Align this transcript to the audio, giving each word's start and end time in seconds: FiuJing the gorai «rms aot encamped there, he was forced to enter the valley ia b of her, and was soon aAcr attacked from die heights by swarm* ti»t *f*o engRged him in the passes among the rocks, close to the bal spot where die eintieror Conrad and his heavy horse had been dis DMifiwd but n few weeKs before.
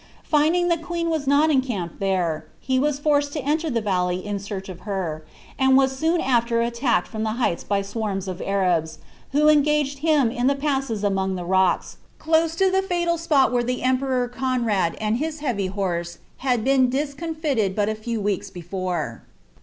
FiuJing 0.33 0.67
the 0.67 0.77
gorai 0.77 1.05
«rms 1.05 1.27
aot 1.27 1.51
encamped 1.51 1.99
there, 1.99 2.47
he 2.59 2.79
was 2.79 2.97
forced 2.97 3.31
to 3.33 3.39
enter 3.43 3.69
the 3.69 3.81
valley 3.81 4.25
ia 4.27 4.33
b 4.39 4.71
of 4.71 4.79
her, 4.79 5.23
and 5.59 5.77
was 5.77 5.95
soon 5.95 6.19
aAcr 6.19 6.65
attacked 6.67 7.07
from 7.07 7.23
die 7.23 7.33
heights 7.35 7.63
by 7.63 7.83
swarm* 7.83 8.19
ti»t 8.19 8.43
*f*o 8.43 9.35
engRged 9.47 9.99
him 9.99 10.31
in 10.31 10.47
the 10.47 10.55
passes 10.55 11.03
among 11.03 11.35
the 11.35 11.45
rocks, 11.45 11.97
close 12.17 12.55
to 12.55 12.71
the 12.71 12.81
bal 12.81 13.19
spot 13.19 13.51
where 13.53 13.61
die 13.61 13.75
eintieror 13.77 14.31
Conrad 14.31 14.97
and 14.99 15.17
his 15.17 15.37
heavy 15.37 15.67
horse 15.67 16.17
had 16.37 16.63
been 16.63 16.89
dis 16.89 17.13
DMifiwd 17.13 17.75
but 17.75 17.87
n 17.87 17.95
few 17.95 18.19
weeKs 18.19 18.51
before. 18.51 19.21